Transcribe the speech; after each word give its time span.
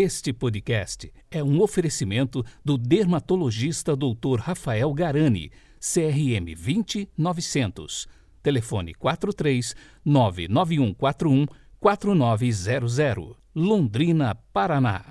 Este 0.00 0.32
podcast 0.32 1.12
é 1.28 1.42
um 1.42 1.60
oferecimento 1.60 2.44
do 2.64 2.78
dermatologista 2.78 3.96
Dr. 3.96 4.38
Rafael 4.38 4.94
Garani, 4.94 5.50
CRM 5.80 6.54
20900. 6.54 8.06
Telefone 8.40 8.94
43 8.94 9.74
99141 10.04 11.46
4900. 11.80 13.36
Londrina, 13.52 14.36
Paraná. 14.52 15.04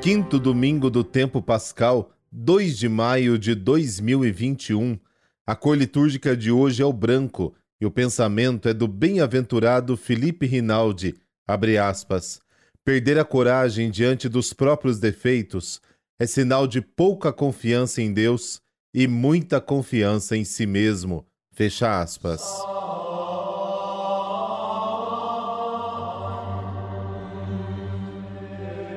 Quinto 0.00 0.38
domingo 0.38 0.88
do 0.88 1.04
tempo 1.04 1.42
pascal, 1.42 2.12
2 2.32 2.78
de 2.78 2.88
maio 2.88 3.38
de 3.38 3.54
2021. 3.54 4.98
A 5.48 5.54
cor 5.54 5.78
litúrgica 5.78 6.36
de 6.36 6.50
hoje 6.50 6.82
é 6.82 6.84
o 6.84 6.92
branco 6.92 7.54
e 7.80 7.86
o 7.86 7.90
pensamento 7.90 8.68
é 8.68 8.74
do 8.74 8.88
bem-aventurado 8.88 9.96
Felipe 9.96 10.44
Rinaldi, 10.44 11.14
abre 11.46 11.78
aspas. 11.78 12.40
Perder 12.84 13.16
a 13.16 13.24
coragem 13.24 13.88
diante 13.88 14.28
dos 14.28 14.52
próprios 14.52 14.98
defeitos 14.98 15.80
é 16.18 16.26
sinal 16.26 16.66
de 16.66 16.80
pouca 16.80 17.32
confiança 17.32 18.02
em 18.02 18.12
Deus 18.12 18.60
e 18.92 19.06
muita 19.06 19.60
confiança 19.60 20.36
em 20.36 20.44
si 20.44 20.66
mesmo. 20.66 21.24
Fecha 21.52 22.00
aspas. 22.00 22.42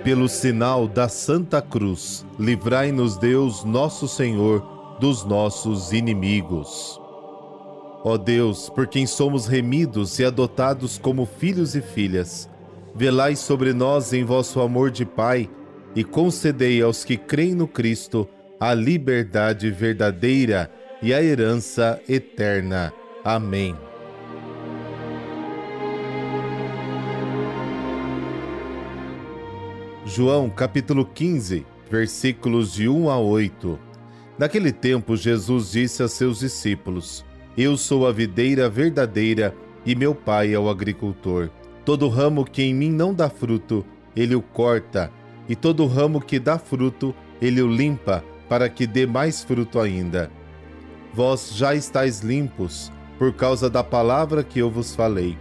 Pelo 0.03 0.27
sinal 0.27 0.87
da 0.87 1.07
Santa 1.07 1.61
Cruz, 1.61 2.25
livrai-nos 2.39 3.17
Deus, 3.17 3.63
nosso 3.63 4.07
Senhor, 4.07 4.78
dos 4.99 5.23
nossos 5.23 5.91
inimigos. 5.93 6.99
Ó 8.03 8.17
Deus, 8.17 8.69
por 8.69 8.87
quem 8.87 9.05
somos 9.05 9.45
remidos 9.45 10.19
e 10.19 10.25
adotados 10.25 10.97
como 10.97 11.25
filhos 11.25 11.75
e 11.75 11.81
filhas, 11.81 12.49
velai 12.95 13.35
sobre 13.35 13.73
nós 13.73 14.13
em 14.13 14.23
vosso 14.23 14.61
amor 14.61 14.89
de 14.91 15.05
Pai 15.05 15.49
e 15.95 16.03
concedei 16.03 16.81
aos 16.81 17.03
que 17.03 17.17
creem 17.17 17.55
no 17.55 17.67
Cristo 17.67 18.27
a 18.59 18.73
liberdade 18.73 19.69
verdadeira 19.71 20.71
e 21.01 21.13
a 21.13 21.23
herança 21.23 22.01
eterna. 22.07 22.93
Amém. 23.23 23.75
João 30.05 30.49
capítulo 30.49 31.05
15, 31.05 31.65
versículos 31.89 32.73
de 32.73 32.89
1 32.89 33.09
a 33.09 33.19
8. 33.19 33.88
Naquele 34.39 34.71
tempo, 34.71 35.17
Jesus 35.17 35.71
disse 35.71 36.01
a 36.01 36.07
seus 36.07 36.39
discípulos: 36.39 37.25
Eu 37.57 37.75
sou 37.75 38.07
a 38.07 38.11
videira 38.13 38.69
verdadeira 38.69 39.53
e 39.85 39.93
meu 39.93 40.15
pai 40.15 40.53
é 40.53 40.57
o 40.57 40.69
agricultor. 40.69 41.49
Todo 41.83 42.07
ramo 42.07 42.45
que 42.45 42.63
em 42.63 42.73
mim 42.73 42.89
não 42.89 43.13
dá 43.13 43.29
fruto, 43.29 43.85
ele 44.15 44.35
o 44.35 44.41
corta, 44.41 45.11
e 45.49 45.57
todo 45.57 45.85
ramo 45.85 46.21
que 46.21 46.39
dá 46.39 46.57
fruto, 46.57 47.13
ele 47.41 47.61
o 47.61 47.67
limpa, 47.67 48.23
para 48.47 48.69
que 48.69 48.87
dê 48.87 49.05
mais 49.05 49.43
fruto 49.43 49.77
ainda. 49.77 50.31
Vós 51.13 51.51
já 51.53 51.75
estáis 51.75 52.21
limpos, 52.21 52.91
por 53.17 53.33
causa 53.33 53.69
da 53.69 53.83
palavra 53.83 54.41
que 54.41 54.59
eu 54.59 54.69
vos 54.69 54.95
falei. 54.95 55.37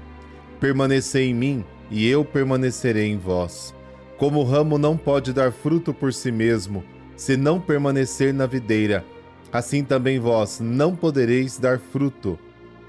Permanecei 0.59 1.29
em 1.29 1.35
mim, 1.35 1.65
e 1.89 2.09
eu 2.09 2.25
permanecerei 2.25 3.07
em 3.07 3.19
vós. 3.19 3.73
Como 4.17 4.41
o 4.41 4.45
ramo 4.45 4.77
não 4.77 4.97
pode 4.97 5.33
dar 5.33 5.53
fruto 5.53 5.95
por 5.95 6.13
si 6.13 6.33
mesmo, 6.33 6.83
se 7.19 7.37
não 7.37 7.61
permanecer 7.61 8.33
na 8.33 8.47
videira, 8.47 9.05
assim 9.53 9.83
também 9.83 10.21
vós 10.21 10.61
não 10.61 10.95
podereis 10.95 11.59
dar 11.59 11.81
fruto, 11.81 12.39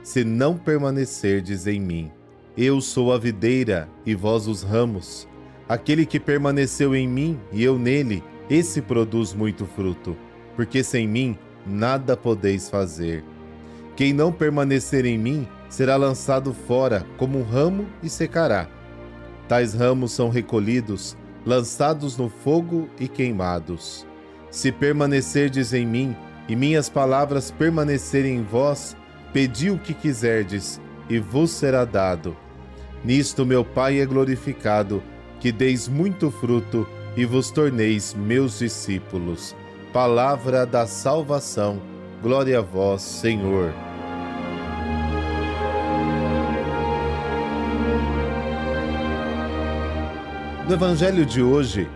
se 0.03 0.23
não 0.23 0.55
permanecerdes 0.55 1.65
em 1.65 1.79
mim. 1.79 2.11
Eu 2.55 2.79
sou 2.79 3.11
a 3.11 3.17
videira 3.17 3.89
e 4.05 4.13
vós 4.13 4.47
os 4.47 4.61
ramos. 4.61 5.27
Aquele 5.67 6.05
que 6.05 6.19
permaneceu 6.19 6.95
em 6.95 7.07
mim 7.07 7.39
e 7.51 7.63
eu 7.63 7.79
nele, 7.79 8.23
esse 8.47 8.83
produz 8.83 9.33
muito 9.33 9.65
fruto, 9.65 10.15
porque 10.55 10.83
sem 10.83 11.07
mim 11.07 11.35
nada 11.65 12.15
podeis 12.15 12.69
fazer. 12.69 13.23
Quem 13.95 14.13
não 14.13 14.31
permanecer 14.31 15.05
em 15.05 15.17
mim 15.17 15.47
será 15.69 15.95
lançado 15.95 16.53
fora 16.53 17.03
como 17.17 17.39
um 17.39 17.43
ramo 17.43 17.87
e 18.03 18.09
secará. 18.09 18.69
Tais 19.47 19.73
ramos 19.73 20.11
são 20.11 20.29
recolhidos, 20.29 21.17
lançados 21.43 22.15
no 22.15 22.29
fogo 22.29 22.87
e 22.99 23.07
queimados. 23.07 24.07
Se 24.51 24.71
permanecerdes 24.71 25.73
em 25.73 25.85
mim 25.85 26.15
e 26.47 26.55
minhas 26.55 26.89
palavras 26.89 27.51
permanecerem 27.51 28.37
em 28.37 28.43
vós, 28.43 28.95
pedi 29.31 29.69
o 29.69 29.77
que 29.77 29.93
quiserdes 29.93 30.81
e 31.09 31.19
vos 31.19 31.51
será 31.51 31.85
dado. 31.85 32.35
Nisto 33.03 33.45
meu 33.45 33.63
Pai 33.63 33.99
é 33.99 34.05
glorificado, 34.05 35.01
que 35.39 35.51
deis 35.51 35.87
muito 35.87 36.31
fruto 36.31 36.87
e 37.15 37.25
vos 37.25 37.51
torneis 37.51 38.13
meus 38.13 38.59
discípulos. 38.59 39.55
Palavra 39.93 40.65
da 40.65 40.85
salvação. 40.85 41.81
Glória 42.21 42.59
a 42.59 42.61
vós, 42.61 43.01
Senhor. 43.01 43.73
No 50.67 50.75
Evangelho 50.75 51.25
de 51.25 51.41
hoje, 51.41 51.89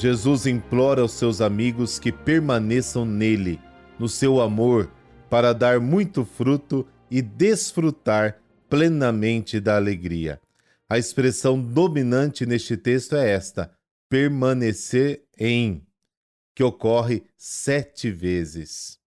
Jesus 0.00 0.46
implora 0.46 1.02
aos 1.02 1.14
seus 1.14 1.40
amigos 1.40 1.98
que 1.98 2.12
permaneçam 2.12 3.04
nele, 3.04 3.60
no 3.98 4.08
seu 4.08 4.40
amor, 4.40 4.88
para 5.28 5.52
dar 5.52 5.80
muito 5.80 6.24
fruto 6.24 6.86
e 7.10 7.20
desfrutar 7.20 8.40
plenamente 8.68 9.58
da 9.58 9.74
alegria. 9.74 10.40
A 10.88 10.98
expressão 10.98 11.60
dominante 11.60 12.46
neste 12.46 12.76
texto 12.76 13.16
é 13.16 13.28
esta: 13.28 13.72
permanecer 14.08 15.24
em, 15.36 15.82
que 16.54 16.62
ocorre 16.62 17.24
sete 17.36 18.08
vezes. 18.08 19.00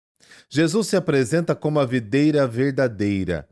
Jesus 0.49 0.87
se 0.87 0.95
apresenta 0.95 1.55
como 1.55 1.79
a 1.79 1.85
videira 1.85 2.47
verdadeira. 2.47 3.47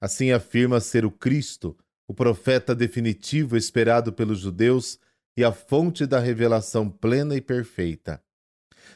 Assim 0.00 0.32
afirma 0.32 0.80
ser 0.80 1.04
o 1.04 1.12
Cristo, 1.12 1.76
o 2.08 2.14
profeta 2.14 2.74
definitivo 2.74 3.56
esperado 3.56 4.12
pelos 4.12 4.40
judeus 4.40 4.98
e 5.36 5.44
a 5.44 5.52
fonte 5.52 6.06
da 6.06 6.18
revelação 6.18 6.88
plena 6.88 7.34
e 7.34 7.40
perfeita. 7.40 8.22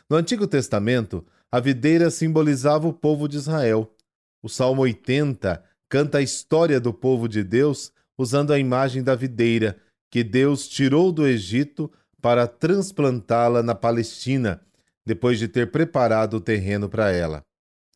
No 0.09 0.17
Antigo 0.17 0.47
Testamento, 0.47 1.25
a 1.51 1.61
videira 1.61 2.11
simbolizava 2.11 2.87
o 2.87 2.93
povo 2.93 3.29
de 3.29 3.37
Israel. 3.37 3.95
O 4.43 4.49
Salmo 4.49 4.83
80 4.83 5.63
canta 5.89 6.19
a 6.19 6.23
história 6.23 6.81
do 6.81 6.93
povo 6.93 7.29
de 7.29 7.43
Deus 7.43 7.93
usando 8.19 8.53
a 8.53 8.59
imagem 8.59 9.03
da 9.03 9.15
videira 9.15 9.79
que 10.11 10.23
Deus 10.25 10.69
tirou 10.69 11.13
do 11.13 11.27
Egito 11.27 11.91
para 12.21 12.47
transplantá-la 12.47 13.63
na 13.63 13.75
Palestina, 13.75 14.61
depois 15.05 15.39
de 15.39 15.49
ter 15.49 15.71
preparado 15.71 16.35
o 16.35 16.41
terreno 16.41 16.89
para 16.89 17.11
ela. 17.13 17.43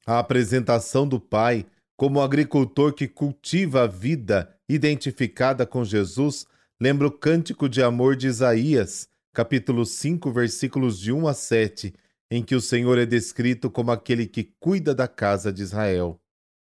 A 0.07 0.19
apresentação 0.19 1.07
do 1.07 1.19
Pai 1.19 1.67
como 1.97 2.21
agricultor 2.21 2.95
que 2.95 3.07
cultiva 3.07 3.83
a 3.83 3.87
vida 3.87 4.55
identificada 4.69 5.67
com 5.67 5.85
Jesus 5.85 6.47
lembra 6.81 7.07
o 7.07 7.11
cântico 7.11 7.69
de 7.69 7.83
amor 7.83 8.17
de 8.17 8.27
Isaías, 8.27 9.07
capítulo 9.35 9.85
5, 9.85 10.33
versículos 10.33 10.99
de 10.99 11.13
1 11.13 11.29
a 11.29 11.35
7, 11.35 11.95
em 12.31 12.43
que 12.43 12.55
o 12.55 12.61
Senhor 12.61 12.97
é 12.97 13.05
descrito 13.05 13.71
como 13.71 13.91
aquele 13.91 14.27
que 14.27 14.55
cuida 14.59 14.95
da 14.95 15.07
casa 15.07 15.53
de 15.53 15.63
Israel. 15.63 16.19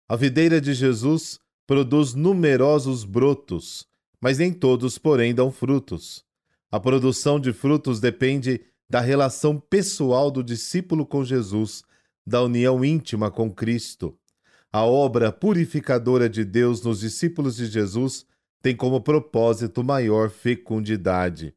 A 0.08 0.16
videira 0.16 0.58
de 0.58 0.72
Jesus 0.72 1.38
produz 1.66 2.14
numerosos 2.14 3.04
brotos, 3.04 3.86
mas 4.18 4.38
nem 4.38 4.52
todos, 4.52 4.96
porém, 4.96 5.34
dão 5.34 5.52
frutos. 5.52 6.24
A 6.70 6.80
produção 6.80 7.38
de 7.38 7.52
frutos 7.52 8.00
depende 8.00 8.62
da 8.88 9.00
relação 9.00 9.60
pessoal 9.60 10.30
do 10.30 10.42
discípulo 10.42 11.04
com 11.04 11.24
Jesus, 11.24 11.82
da 12.26 12.42
união 12.42 12.82
íntima 12.82 13.30
com 13.30 13.52
Cristo. 13.52 14.16
A 14.72 14.84
obra 14.84 15.30
purificadora 15.30 16.28
de 16.28 16.44
Deus 16.44 16.82
nos 16.82 17.00
discípulos 17.00 17.56
de 17.56 17.66
Jesus 17.66 18.24
tem 18.66 18.74
como 18.74 19.00
propósito 19.00 19.84
maior 19.84 20.28
fecundidade. 20.28 21.54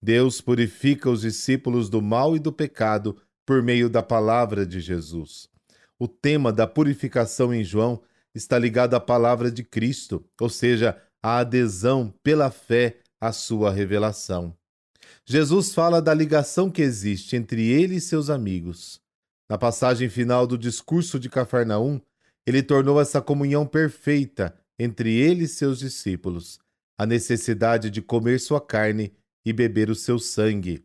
Deus 0.00 0.40
purifica 0.40 1.10
os 1.10 1.20
discípulos 1.20 1.90
do 1.90 2.00
mal 2.00 2.34
e 2.34 2.38
do 2.38 2.50
pecado 2.50 3.14
por 3.44 3.62
meio 3.62 3.90
da 3.90 4.02
palavra 4.02 4.64
de 4.64 4.80
Jesus. 4.80 5.50
O 5.98 6.08
tema 6.08 6.50
da 6.50 6.66
purificação 6.66 7.52
em 7.52 7.62
João 7.62 8.00
está 8.34 8.58
ligado 8.58 8.94
à 8.94 9.00
palavra 9.00 9.50
de 9.50 9.62
Cristo, 9.62 10.24
ou 10.40 10.48
seja, 10.48 10.96
à 11.22 11.40
adesão 11.40 12.10
pela 12.22 12.50
fé 12.50 13.00
à 13.20 13.32
sua 13.32 13.70
revelação. 13.70 14.56
Jesus 15.26 15.74
fala 15.74 16.00
da 16.00 16.14
ligação 16.14 16.70
que 16.70 16.80
existe 16.80 17.36
entre 17.36 17.68
ele 17.68 17.96
e 17.96 18.00
seus 18.00 18.30
amigos. 18.30 18.98
Na 19.46 19.58
passagem 19.58 20.08
final 20.08 20.46
do 20.46 20.56
discurso 20.56 21.20
de 21.20 21.28
Cafarnaum, 21.28 22.00
ele 22.46 22.62
tornou 22.62 22.98
essa 22.98 23.20
comunhão 23.20 23.66
perfeita 23.66 24.56
entre 24.78 25.14
ele 25.14 25.44
e 25.44 25.48
seus 25.48 25.78
discípulos 25.78 26.58
a 26.98 27.04
necessidade 27.04 27.90
de 27.90 28.00
comer 28.00 28.40
sua 28.40 28.60
carne 28.60 29.12
e 29.44 29.52
beber 29.52 29.90
o 29.90 29.94
seu 29.94 30.18
sangue. 30.18 30.82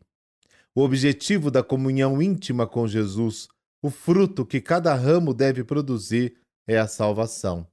O 0.74 0.82
objetivo 0.82 1.50
da 1.50 1.62
comunhão 1.62 2.20
íntima 2.20 2.66
com 2.66 2.86
Jesus, 2.86 3.48
o 3.82 3.90
fruto 3.90 4.44
que 4.44 4.60
cada 4.60 4.94
ramo 4.94 5.34
deve 5.34 5.64
produzir 5.64 6.34
é 6.66 6.78
a 6.78 6.86
salvação. 6.86 7.66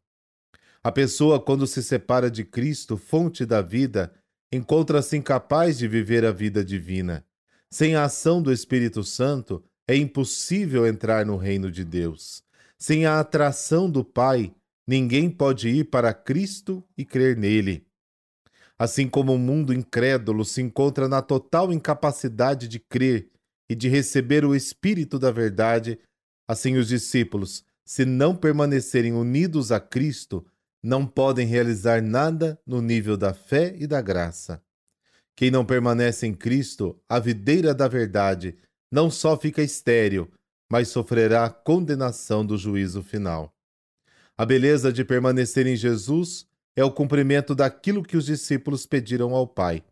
A 0.82 0.92
pessoa, 0.92 1.40
quando 1.40 1.68
se 1.68 1.84
separa 1.84 2.32
de 2.32 2.44
Cristo, 2.44 2.98
fonte 2.98 3.46
da 3.46 3.62
vida, 3.62 4.14
encontra-se 4.52 5.18
incapaz 5.18 5.78
de 5.78 5.88
viver 5.88 6.26
a 6.26 6.32
vida 6.32 6.64
divina. 6.64 7.26
Sem 7.70 7.96
a 7.96 8.06
ação 8.06 8.42
do 8.42 8.52
Espírito 8.52 9.04
Santo, 9.04 9.64
é 9.88 9.96
impossível 9.96 10.88
entrar 10.88 11.26
no 11.26 11.36
reino 11.36 11.70
de 11.70 11.84
Deus. 11.84 12.42
Sem 12.78 13.06
a 13.06 13.20
atração 13.20 13.90
do 13.90 14.04
Pai, 14.04 14.54
ninguém 14.90 15.30
pode 15.30 15.70
ir 15.70 15.84
para 15.84 16.12
Cristo 16.12 16.84
e 16.98 17.06
crer 17.06 17.38
nele. 17.38 17.86
Assim 18.76 19.08
como 19.08 19.36
o 19.36 19.38
mundo 19.38 19.72
incrédulo 19.72 20.44
se 20.44 20.64
encontra 20.64 21.08
na 21.08 21.22
total 21.22 21.72
incapacidade 21.72 22.68
de 22.68 22.80
crer 22.80 23.30
e 23.70 23.76
de 23.76 23.88
receber 23.88 24.44
o 24.44 24.56
Espírito 24.56 25.20
da 25.20 25.30
Verdade, 25.30 26.00
assim 26.48 26.76
os 26.76 26.88
discípulos, 26.88 27.64
se 27.86 28.04
não 28.04 28.36
permanecerem 28.36 29.14
unidos 29.14 29.72
a 29.72 29.80
Cristo, 29.80 30.44
não 30.84 31.06
podem 31.06 31.46
realizar 31.46 32.02
nada 32.02 32.60
no 32.66 32.82
nível 32.82 33.16
da 33.16 33.32
fé 33.32 33.76
e 33.78 33.86
da 33.86 34.02
graça. 34.02 34.60
Quem 35.36 35.52
não 35.52 35.64
permanece 35.64 36.26
em 36.26 36.34
Cristo, 36.34 37.00
a 37.08 37.20
videira 37.20 37.76
da 37.76 37.88
verdade, 37.88 38.58
não 38.92 39.12
só 39.12 39.38
fica 39.38 39.62
estéril, 39.62 40.32
mas 40.68 40.88
sofrerá 40.88 41.48
condenação 41.48 42.44
do 42.44 42.58
juízo 42.58 43.04
final. 43.04 43.54
A 44.40 44.46
beleza 44.46 44.94
de 44.94 45.04
permanecer 45.04 45.68
em 45.68 45.76
Jesus 45.76 46.48
é 46.74 46.82
o 46.82 46.90
cumprimento 46.90 47.54
daquilo 47.54 48.02
que 48.02 48.16
os 48.16 48.28
discípulos 48.28 48.86
pediram 48.86 49.36
ao 49.36 49.46
Pai. 49.46 49.84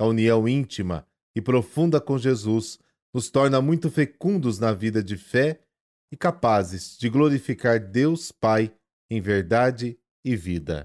A 0.00 0.06
união 0.06 0.48
íntima 0.48 1.06
e 1.36 1.42
profunda 1.42 2.00
com 2.00 2.16
Jesus 2.16 2.78
nos 3.12 3.28
torna 3.28 3.60
muito 3.60 3.90
fecundos 3.90 4.58
na 4.58 4.72
vida 4.72 5.04
de 5.04 5.18
fé 5.18 5.60
e 6.10 6.16
capazes 6.16 6.96
de 6.98 7.10
glorificar 7.10 7.78
Deus 7.78 8.32
Pai 8.32 8.72
em 9.10 9.20
verdade 9.20 9.98
e 10.24 10.34
vida. 10.34 10.84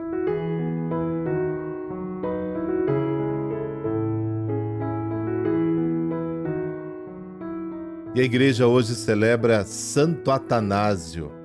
E 8.13 8.19
a 8.19 8.23
igreja 8.23 8.67
hoje 8.67 8.95
celebra 8.95 9.63
Santo 9.63 10.29
Atanásio. 10.29 11.36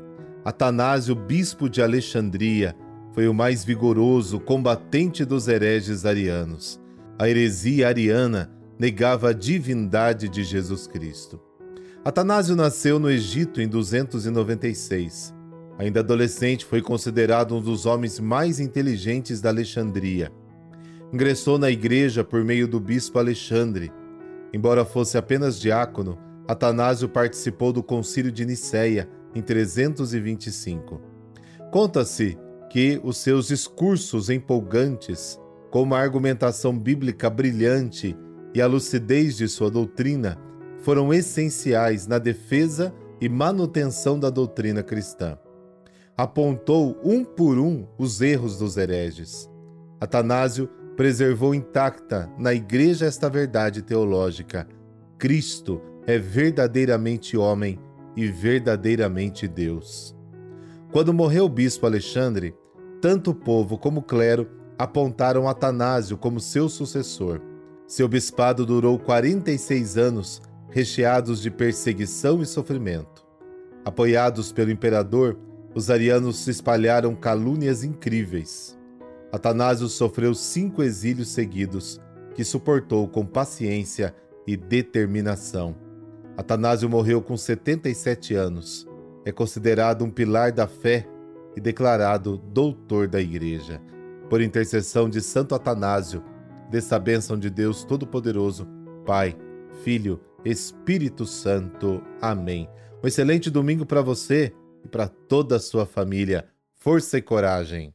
Atanásio, 0.45 1.15
bispo 1.15 1.69
de 1.69 1.81
Alexandria, 1.81 2.75
foi 3.13 3.29
o 3.29 3.35
mais 3.35 3.65
vigoroso 3.65 4.41
combatente 4.41 5.25
dos 5.25 5.47
hereges 5.47 6.05
arianos. 6.05 6.81
A 7.17 7.29
heresia 7.29 7.87
ariana 7.87 8.51
negava 8.77 9.31
a 9.31 9.33
divindade 9.33 10.29
de 10.29 10.43
Jesus 10.43 10.89
Cristo. 10.89 11.41
Atanásio 12.05 12.57
nasceu 12.57 12.99
no 12.99 13.09
Egito 13.09 13.61
em 13.61 13.69
296. 13.69 15.33
Ainda 15.79 16.01
adolescente, 16.01 16.65
foi 16.65 16.83
considerado 16.83 17.55
um 17.55 17.61
dos 17.61 17.87
homens 17.87 18.19
mais 18.19 18.59
inteligentes 18.59 19.41
da 19.41 19.51
Alexandria. 19.51 20.33
Ingressou 21.13 21.57
na 21.57 21.71
igreja 21.71 22.25
por 22.25 22.43
meio 22.43 22.67
do 22.67 22.81
bispo 22.81 23.21
Alexandre. 23.21 23.93
Embora 24.53 24.85
fosse 24.85 25.17
apenas 25.17 25.61
diácono, 25.61 26.19
Atanásio 26.49 27.09
participou 27.09 27.73
do 27.73 27.83
concílio 27.83 28.33
de 28.33 28.45
Nicéia 28.45 29.09
em 29.35 29.43
325. 29.43 31.01
Conta-se 31.71 32.39
que 32.71 33.01
os 33.03 33.19
seus 33.19 33.49
discursos 33.49 34.31
empolgantes, 34.31 35.39
com 35.71 35.83
uma 35.83 35.99
argumentação 35.99 36.79
bíblica 36.79 37.29
brilhante 37.29 38.17
e 38.55 38.61
a 38.61 38.67
lucidez 38.67 39.37
de 39.37 39.49
sua 39.49 39.71
doutrina, 39.71 40.39
foram 40.83 41.13
essenciais 41.13 42.07
na 42.07 42.19
defesa 42.19 42.95
e 43.21 43.29
manutenção 43.29 44.19
da 44.19 44.31
doutrina 44.31 44.83
cristã. 44.83 45.39
Apontou 46.17 46.99
um 47.05 47.25
por 47.25 47.59
um 47.59 47.87
os 47.97 48.21
erros 48.21 48.59
dos 48.59 48.77
hereges. 48.77 49.49
Atanásio 50.01 50.69
preservou 50.97 51.55
intacta 51.55 52.31
na 52.39 52.53
Igreja 52.53 53.07
esta 53.07 53.31
verdade 53.31 53.83
teológica: 53.83 54.67
Cristo 55.19 55.81
é 56.07 56.19
verdadeiramente 56.19 57.37
homem 57.37 57.79
e 58.17 58.29
verdadeiramente 58.29 59.47
Deus. 59.49 60.15
Quando 60.91 61.15
morreu 61.15 61.47
o 61.47 61.49
bispo 61.49 61.87
Alexandre, 61.87 62.55
tanto 63.01 63.31
o 63.31 63.35
povo 63.35 63.79
como 63.79 64.01
o 64.01 64.03
clero 64.03 64.49
apontaram 64.79 65.49
Atanásio 65.49 66.17
como 66.17 66.41
seu 66.41 66.69
sucessor. 66.69 67.41
Seu 67.87 68.09
bispado 68.09 68.65
durou 68.67 68.99
46 68.99 69.97
anos, 69.97 70.43
recheados 70.69 71.41
de 71.41 71.51
perseguição 71.51 72.43
e 72.43 72.47
sofrimento. 72.47 73.27
Apoiados 73.85 74.53
pelo 74.53 74.71
imperador, 74.71 75.39
os 75.75 75.91
arianos 75.91 76.39
se 76.39 76.51
espalharam 76.51 77.15
calúnias 77.15 77.83
incríveis. 77.83 78.79
Atanásio 79.33 79.89
sofreu 79.89 80.35
cinco 80.35 80.83
exílios 80.83 81.29
seguidos, 81.29 82.01
que 82.35 82.45
suportou 82.45 83.09
com 83.09 83.25
paciência 83.25 84.15
e 84.47 84.57
determinação. 84.57 85.75
Atanásio 86.37 86.89
morreu 86.89 87.21
com 87.21 87.37
77 87.37 88.35
anos. 88.35 88.89
É 89.25 89.31
considerado 89.31 90.05
um 90.05 90.11
pilar 90.11 90.51
da 90.51 90.67
fé 90.67 91.07
e 91.55 91.61
declarado 91.61 92.39
doutor 92.39 93.07
da 93.07 93.21
Igreja. 93.21 93.81
Por 94.31 94.41
intercessão 94.41 95.09
de 95.09 95.21
Santo 95.21 95.55
Atanásio, 95.55 96.25
dessa 96.71 96.99
bênção 96.99 97.39
de 97.39 97.51
Deus 97.51 97.85
Todo-Poderoso, 97.85 98.67
Pai, 99.05 99.37
Filho, 99.85 100.21
Espírito 100.45 101.27
Santo. 101.27 102.03
Amém. 102.21 102.69
Um 103.03 103.07
excelente 103.07 103.51
domingo 103.51 103.85
para 103.85 104.01
você 104.01 104.55
e 104.83 104.89
para 104.89 105.09
toda 105.09 105.57
a 105.57 105.61
sua 105.61 105.85
família. 105.85 106.49
Força 106.75 107.19
e 107.19 107.23
coragem. 107.23 107.95